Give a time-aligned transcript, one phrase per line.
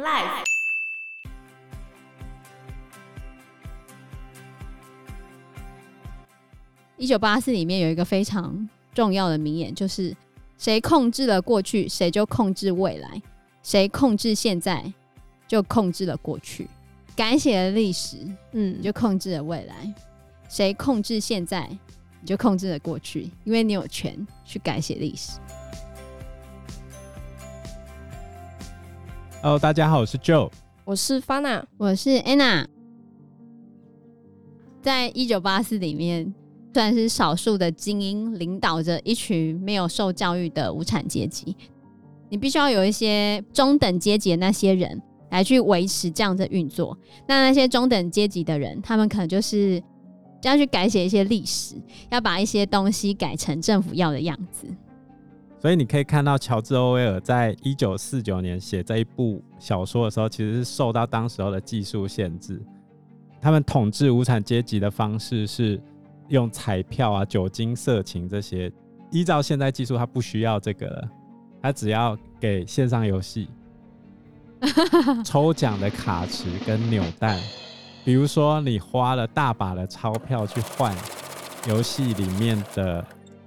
[0.00, 0.44] Life。
[6.96, 10.16] 一九八四里面有一个非常重要的名言，就是
[10.56, 13.20] 谁控制了过去，谁就控制未来；
[13.62, 14.90] 谁控制现在，
[15.46, 16.66] 就控制了过去。
[17.14, 18.16] 改写了历史，
[18.52, 19.94] 嗯，你就控制了未来。
[20.48, 21.68] 谁控制现在，
[22.22, 25.38] 你就控制了过去，因为你有权去改写历史。
[29.42, 30.50] Hello，大家好，我是 Joe，
[30.84, 32.66] 我是 Fana，我是 Anna。
[34.82, 36.34] 在一九八四里面，
[36.74, 41.56] 算是少数的精英领导着一群没有受教育的无产阶级。
[42.28, 46.94] 你必须要有一些中等阶级的那些人来去维持这样的运作。
[47.26, 49.82] 那那些中等阶级的人，他们可能就是
[50.42, 51.76] 要去改写一些历史，
[52.10, 54.66] 要把一些东西改成政府要的样子。
[55.60, 62.58] 所以你可以看到，乔治·欧威尔在一九四九年写这一部小说的时候，其实是受到当时候的技术限制。
[63.42, 65.78] 他们统治无产阶级的方式是
[66.28, 68.72] 用彩票啊、酒精、色情这些。
[69.10, 71.08] 依照现在技术，他不需要这个了，
[71.60, 73.48] 他只要给线上游戏
[75.24, 77.38] 抽奖的卡池跟扭蛋。
[78.02, 80.96] 比如说，你花了大把的钞票去换
[81.68, 83.04] 游戏里面的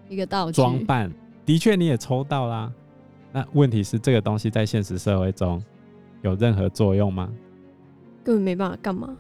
[0.10, 1.12] 一个道具装扮。
[1.46, 2.72] 的确，你也抽到啦。
[3.32, 5.62] 那问题是，这个东西在现实社会中
[6.22, 7.30] 有任何作用吗？
[8.24, 9.16] 根本没办法干嘛。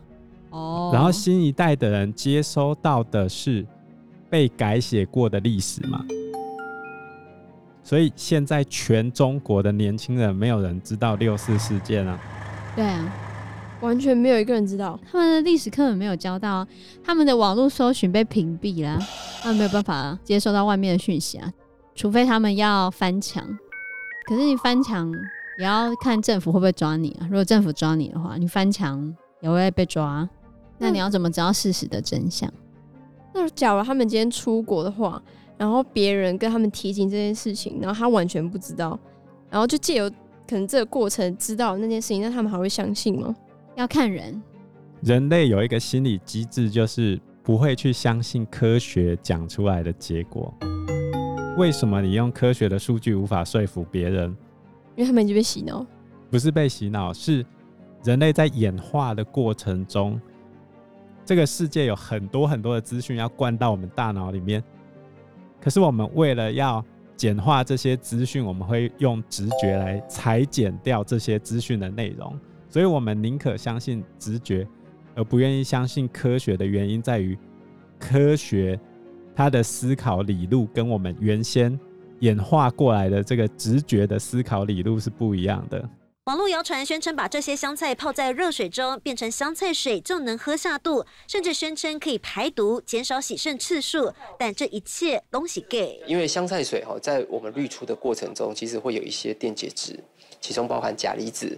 [0.51, 0.91] 哦。
[0.93, 3.65] 然后新一代的人接收到的是
[4.29, 6.05] 被改写过的历史嘛？
[7.83, 12.17] 所以现在全中国的年轻人没有人知道六四事件啊。
[12.75, 13.13] 对啊，
[13.81, 14.97] 完全没有一个人知道。
[15.11, 16.65] 他们的历史课本没有教到，
[17.03, 18.97] 他们的网络搜寻被屏蔽了，
[19.41, 21.51] 他们没有办法接收到外面的讯息啊。
[21.95, 23.45] 除非他们要翻墙，
[24.25, 25.11] 可是你翻墙
[25.59, 27.27] 也要看政府会不会抓你啊。
[27.29, 30.27] 如果政府抓你的话，你翻墙也会被抓。
[30.79, 32.51] 那你要怎么知道事实的真相？
[33.33, 35.21] 那假如他们今天出国的话，
[35.57, 38.99] 然后别人跟他们提醒这件事情，然后他完全不知道，
[39.49, 43.33] 然后就借由可能这个过程知道那件事情，那他们还会相信吗？
[43.75, 44.41] 要看人。
[45.01, 50.53] 人类有一个心理机制，就是不会去相信科学讲出来的结果。
[51.55, 54.35] 为什么你用科学的数据无法说服别人？
[54.95, 55.85] 因为他们已经被洗脑。
[56.31, 57.45] 不是被洗脑，是
[58.03, 60.19] 人类在演化的过程中，
[61.23, 64.63] 这个世界有很多很多的资讯要灌到我们大脑里面。
[65.61, 66.83] 可是我们为了要
[67.15, 72.35] 简化这些资讯，我们会用直觉来裁剪掉这些资讯的内容。
[72.67, 74.67] 所以我们宁可相信直觉，
[75.13, 77.37] 而不愿意相信科学的原因在于
[77.99, 78.79] 科学。
[79.35, 81.79] 他的思考理路跟我们原先
[82.19, 85.89] 演化过来的这个直觉的思考理路是不一样的。
[86.25, 95.79] 网络谣传宣称把这些香菜泡在热水中变成香菜水就能喝下肚，甚至宣称可以排毒、减少洗肾次数，但这一切都是假。
[96.07, 99.99] 因为香菜水哈，在我们滤出的过程中，其实会有一些电解质。
[100.43, 101.57] 其中包含钾离子，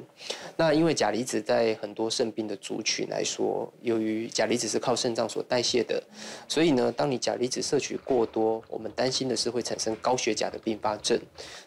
[0.56, 6.01] 那因为钾离子在很多肾病的族群来说，由于钾离子是靠肾脏所代谢的，
[6.47, 11.19] 所以呢，当你钾离子摄取过多，我们担心的是会产生高血钾的并发症。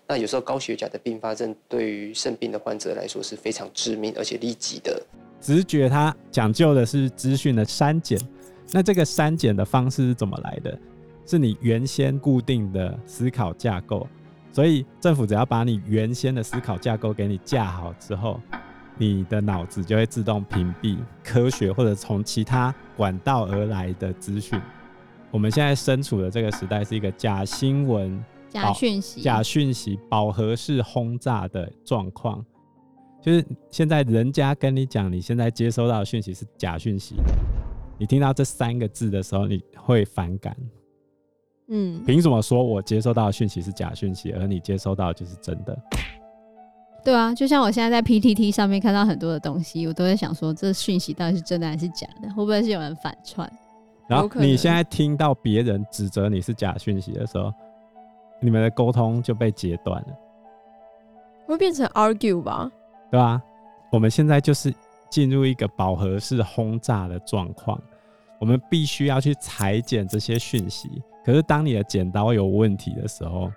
[0.06, 5.04] 那有时候高血钾的并发症对于肾病的患者来说是非常致命而且立即的。
[5.40, 8.16] 直觉它讲究的是资讯的删减，
[8.70, 10.78] 那这个删减的方式是怎么来的？
[11.26, 14.06] 是你原先固定的思考架构。
[14.50, 18.41] 所以政府只要把你原先的思考架构给你架好之后，
[18.97, 24.60] 你的脑子就会自动屏蔽科学或者从其他管道而来的资讯。
[25.31, 32.44] 我们现在身处的这个时代是一个假新闻、假讯息、假讯息饱和式轰炸的状况。
[33.20, 37.16] 就是现在人家跟你讲，你现在接收到的讯息是假讯息，
[37.98, 40.56] 你听到这三个字的时候，你会反感。
[41.68, 45.78] 嗯，凭什么说我接收到的讯息是假讯息，而你接收到的就是真的？
[47.04, 52.28] 对啊，就像我现在在 PTT 上面看到很多的东西，我都在想说，这讯息到底是真的还是假的？
[52.30, 53.50] 会不会是有人反串？
[54.09, 57.53] 然后你现在听到别人指责你是假讯息的时候，
[58.41, 60.09] 你们的沟通就被截断了，
[61.47, 62.71] 会变成 argue 吧？
[63.10, 63.42] 对啊？
[63.92, 64.74] 我们现在就是
[65.10, 67.80] 进入一个饱和式轰炸的状况，
[68.41, 71.03] 我们必须要去裁剪这些讯息。
[71.24, 73.53] 可是当你的剪刀有问题的时候，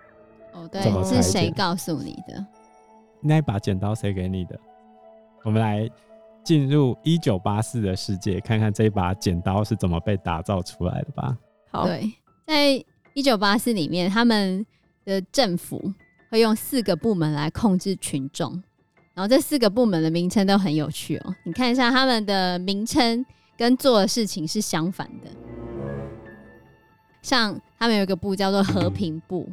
[0.54, 2.46] 哦，对，是谁告诉你的？
[3.22, 4.60] 那一把剪刀谁给你的？
[5.44, 5.90] 我们来
[6.44, 11.38] 进入一九八四的世界，看看这一把剪刀是怎么被打造出来的吧。
[11.72, 12.12] 好，对，
[12.46, 14.66] 在一九八四里面，他们
[15.06, 15.82] 的政府
[16.30, 18.52] 会用四个部门来控制群众，
[19.14, 23.24] 然然后这四个部门的名称都很有趣哦，你看一下他们的名称
[23.56, 25.30] 跟做的事情是相反的。
[27.22, 29.50] 像他们有一个部叫做和平部，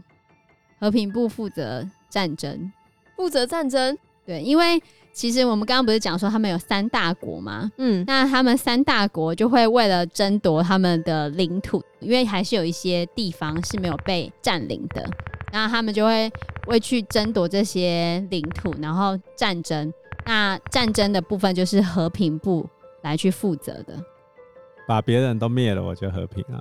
[0.80, 2.72] 和平部负责战争，
[3.16, 3.96] 负责战争。
[4.24, 4.82] 对，因为
[5.12, 7.70] 其实我们刚刚不是讲说他们有三大国吗？
[7.78, 15.08] 嗯，那他们三大国就会为了争夺他们的领土，因为还是有一些地方是没有被占领的。
[15.50, 16.30] 那他们就会
[16.66, 19.90] 为去争夺这些领土，然后战争。
[20.26, 22.68] 那战争的部分就是和平部
[23.00, 23.98] 来去负责的，
[24.86, 26.60] 把别人都灭了，我就和平啊，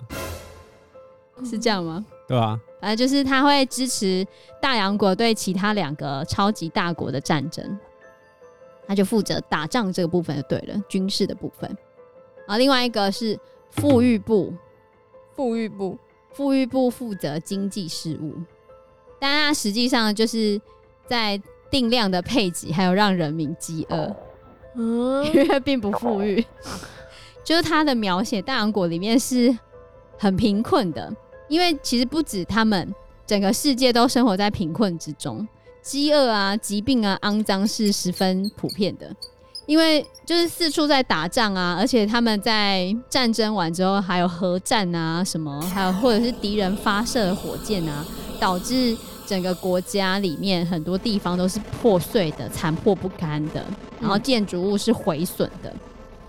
[1.46, 2.06] 是这样吗？
[2.28, 4.26] 对啊，反正就是他会支持
[4.62, 7.78] 大洋国对其他两个超级大国的战争，
[8.86, 11.70] 他就负责打仗这个部分就对了，军事的部分。
[12.46, 13.40] 然后另外一个是
[13.70, 14.54] 富裕部，
[15.36, 15.98] 富裕部，
[16.32, 18.34] 富裕部负责经济事务。
[19.20, 20.60] 但他实际上就是
[21.08, 21.42] 在
[21.72, 24.16] 定量的配给，还有让人民饥饿，
[24.76, 26.46] 嗯， 因为并不富裕。
[27.44, 29.58] 就是他的描写，大洋国里面是
[30.18, 31.12] 很贫困的，
[31.48, 32.94] 因为其实不止他们，
[33.26, 35.48] 整个世界都生活在贫困之中，
[35.82, 39.16] 饥饿啊、疾病啊、肮脏是十分普遍的。
[39.66, 48.06] 因为就是四处在打仗啊，而且他们在战争完之后还有核战啊什么，还有或者是敌人发射的火箭啊。
[48.40, 48.96] 导致
[49.26, 53.66] 整个国家里面很多地方都是破碎的、残破不堪的，
[54.00, 55.74] 然后建筑物是毁损的。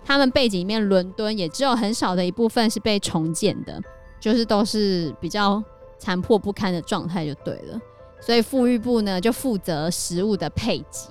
[0.06, 3.78] 他们背景里面，伦敦也只有很少的一部分是被重建的，
[4.20, 5.62] 就是都是比较
[5.98, 7.80] 残破不堪的状态就对了。
[8.20, 11.10] 所以富裕部呢就负责食物的配给，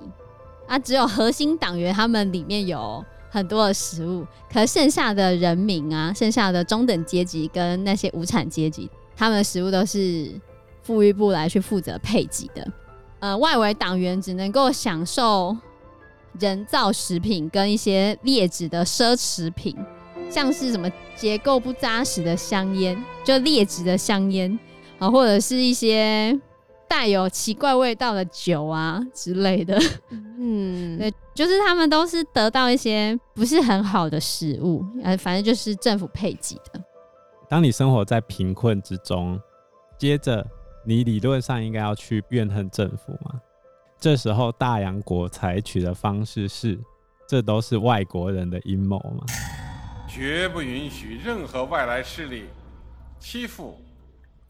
[0.68, 10.31] 啊，只有核心党员他们里面有很多的食物，可剩下的人民啊，剩下的中等阶级跟那些无产阶级，他们的食物都是。
[10.83, 12.65] 富裕部来去负责配给的，
[13.19, 15.53] 呃，外围党员只能够享受
[16.39, 19.75] 人造食品跟一些劣质的奢侈品，
[20.29, 24.57] 像是什么结构不扎实的香烟，就劣质的香烟
[25.00, 26.39] 啊，或者是一些
[26.88, 29.79] 带有奇怪味道的酒啊之类的。
[30.12, 36.81] 嗯， 对，就是他们都是得到一些不是很好的食物，呃，反正就是政府配给的。
[37.50, 39.39] 当你生活在贫困之中，
[39.97, 40.45] 接着。
[40.89, 43.41] 你理论上应该要去怨恨政府吗？
[44.00, 46.79] 这时候大洋国采取的方式是，
[47.27, 49.25] 这都是外国人的阴谋吗？
[50.07, 52.45] 绝不允许任何外来势力
[53.19, 53.77] 欺负、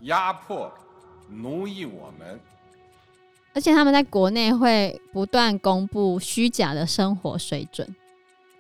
[0.02, 0.72] 压迫、
[1.30, 2.40] 奴役我们。
[3.54, 7.88] 而且他们在国内会不断公布虚假的生活水准，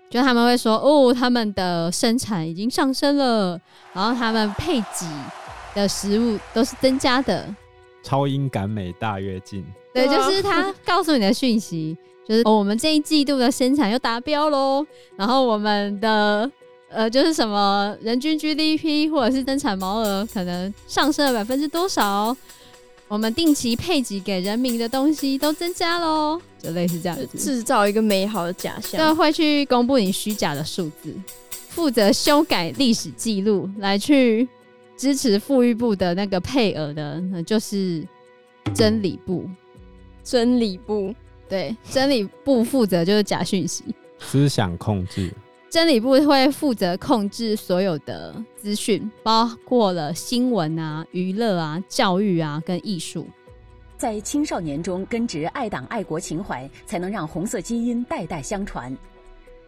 [0.09, 3.61] 就他们会说哦，他们的生产已经上升了，
[3.93, 5.05] 然后他们配给
[5.75, 7.45] 的食物都是增加的。
[8.01, 11.95] 超英赶美大跃进，对，就是他告诉你的讯息，
[12.27, 14.83] 就是、哦、我们这一季度的生产又达标喽，
[15.15, 16.50] 然后我们的
[16.89, 22.36] 呃，就是什么人均 GDP 或者是增产毛额可能上升了百分之多少，
[23.07, 31.13] 我们定期配给给人民的东西都增加喽，就类似这样子，制造一个美好的假象，对会去公布你虚假的数字，
[31.69, 34.48] 负责修改历史记录来去。
[34.98, 38.04] 支持富裕部的那个配额的，那就是
[38.74, 39.48] 真理部。
[40.24, 41.13] 真理部，
[41.48, 43.84] 对，真理部负责就是假讯息，
[44.18, 45.31] 思想控制。
[45.69, 53.27] 真理部会负责控制所有的资讯，包括了新闻啊、娱乐啊、教育啊跟艺术。
[53.97, 58.95] 在青少年中根植爱党爱国情怀，才能让红色基因代代相传。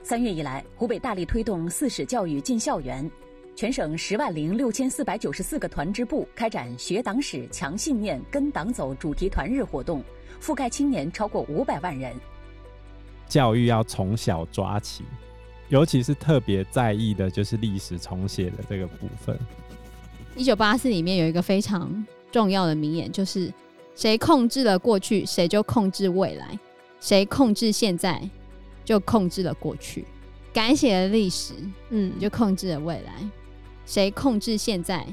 [0.01, 3.09] 三月以来，湖北大力推动四史教育进校园。
[3.53, 10.01] 全省十万零六千四百九十四个团支部开展学党史、强信念、跟党走主题团日活动，
[10.41, 12.15] 覆盖青年超过五百万人。
[13.27, 15.03] 教育要从小抓起，
[15.69, 19.37] 尤其是特别在意的就是历史重写的这个部分。
[20.35, 23.53] 一九八四里面有一个非常重要的名言，就是
[23.95, 26.47] 谁控制了过去，谁就控制未来；
[26.99, 28.21] 谁控制现在，
[28.83, 30.05] 就控制了过去。
[30.51, 31.53] 改写了历史，
[31.89, 33.13] 嗯，你就控制了未来。
[33.85, 35.05] 谁控制现在，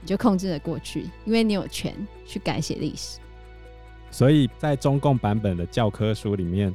[0.00, 1.94] 你就控制了过去，因为你有权
[2.26, 3.18] 去改写历史。
[4.10, 6.74] 所以在中共版本的教科书里面，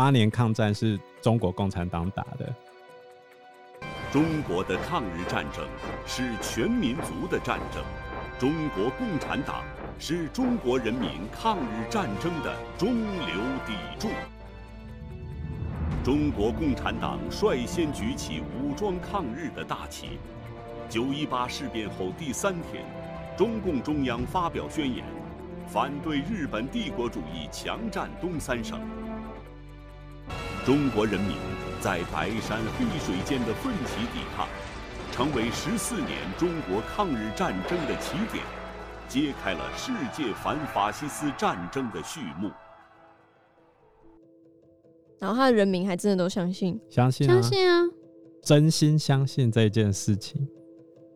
[0.00, 2.50] 八年抗战是中国共产党打的。
[4.10, 5.62] 中国的抗日战争
[6.06, 7.84] 是全民族的战争，
[8.38, 9.62] 中国共产党
[9.98, 14.08] 是中国人民抗日战争的中流砥柱。
[16.02, 20.18] 中国共产党率先举起武装抗日的大旗。
[20.88, 22.86] 九一八事变后第三天，
[23.36, 25.04] 中共中央发表宣言，
[25.68, 28.80] 反对日本帝国主义强占东三省。
[30.64, 31.36] 中国人民
[31.80, 34.46] 在白山黑水间的奋起抵抗，
[35.10, 38.44] 成为十四年中国抗日战争的起点，
[39.08, 42.50] 揭开了世界反法西斯战争的序幕。
[45.18, 47.82] 然后他的人民还真的都相信，相信、啊，相信啊，
[48.42, 50.46] 真心相信这件事情。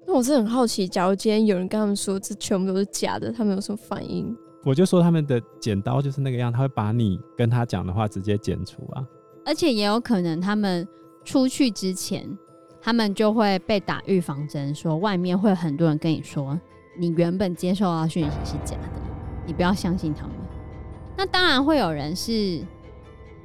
[0.06, 4.34] 那我是很好奇，假如今天有人跟他们说这全部都是假的，他们有什么反应？
[4.64, 9.04] 我就说他们的剪刀就是那个样，他会把你跟他讲的话直接剪除啊。
[9.44, 10.86] 而且也有可能他们
[11.24, 12.26] 出去之前，
[12.80, 16.58] 他们就会被打预防针，说外面会有很多人跟你说，
[16.98, 18.88] 你原本接受到讯息是假的，
[19.46, 20.32] 你不要相信他们。
[21.16, 22.60] 那当然会有人是。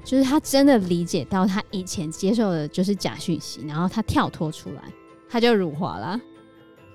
[0.01, 4.81] 就是他真的理解到他以前接受的就是假讯息，然后他跳脱出来，
[5.29, 6.17] 他就辱华了。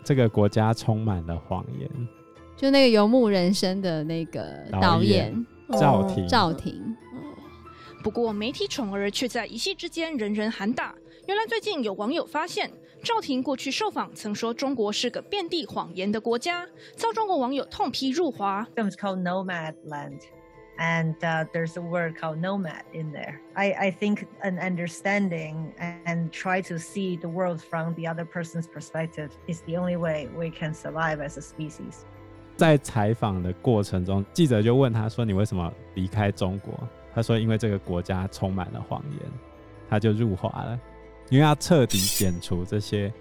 [0.02, 1.88] 这个国家充满了谎言。
[2.56, 4.48] 就那个游牧人生的那个
[4.80, 5.46] 导演
[5.78, 6.96] 赵婷，赵婷。
[8.04, 10.94] 不过媒体宠儿却在一夕之间人人喊打。
[11.26, 12.70] 原来最近有网友发现，
[13.02, 18.68] 赵婷过去受访曾说中国是个遍地谎言的国家，遭中国网友痛批入华。
[20.76, 23.40] and uh, there's a word called nomad in there.
[23.54, 28.66] I, I think an understanding and try to see the world from the other person's
[28.66, 32.02] perspective is the only way we can survive as a species.
[32.56, 36.74] 在采访的过程中，记者就问他说：“你为什么离开中国？”
[37.14, 39.30] 他说：“因为这个国家充满了谎言。”
[39.88, 40.80] 他就入华了，
[41.28, 43.12] 因为要彻底剪除这些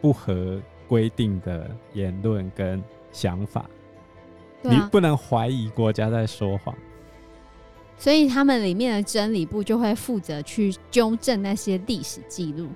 [0.00, 3.62] 不合规定的言论跟想法。
[3.62, 3.68] 啊、
[4.62, 6.72] 你不能怀疑国家在说谎，
[7.96, 12.68] 所以他们里面的真理部就会负责去纠正那些历史记录，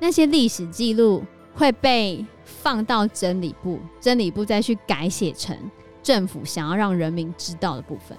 [0.00, 5.56] 那些历史记录会被放到真理部，真理部再去改写成
[6.02, 8.18] 政府想要让人民知道的部分。